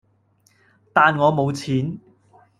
[0.93, 1.99] 但我冇錢